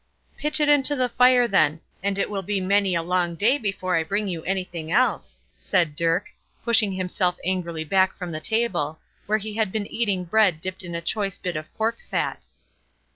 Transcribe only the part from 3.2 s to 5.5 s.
day before I bring you anything else,"